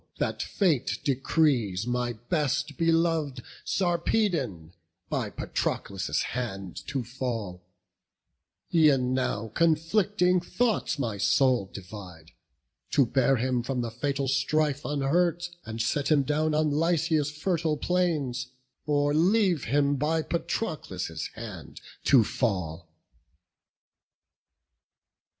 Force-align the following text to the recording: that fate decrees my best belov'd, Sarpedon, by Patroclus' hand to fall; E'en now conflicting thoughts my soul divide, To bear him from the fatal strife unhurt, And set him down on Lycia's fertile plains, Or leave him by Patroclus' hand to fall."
that 0.17 0.41
fate 0.41 0.97
decrees 1.03 1.85
my 1.85 2.13
best 2.13 2.75
belov'd, 2.75 3.43
Sarpedon, 3.63 4.73
by 5.09 5.29
Patroclus' 5.29 6.23
hand 6.29 6.75
to 6.87 7.03
fall; 7.03 7.61
E'en 8.73 9.13
now 9.13 9.49
conflicting 9.49 10.39
thoughts 10.39 10.97
my 10.97 11.19
soul 11.19 11.69
divide, 11.71 12.31
To 12.93 13.05
bear 13.05 13.35
him 13.35 13.61
from 13.61 13.81
the 13.81 13.91
fatal 13.91 14.27
strife 14.27 14.83
unhurt, 14.85 15.51
And 15.65 15.79
set 15.79 16.09
him 16.09 16.23
down 16.23 16.55
on 16.55 16.71
Lycia's 16.71 17.29
fertile 17.29 17.77
plains, 17.77 18.47
Or 18.87 19.13
leave 19.13 19.65
him 19.65 19.97
by 19.97 20.23
Patroclus' 20.23 21.27
hand 21.35 21.79
to 22.05 22.23
fall." 22.23 22.87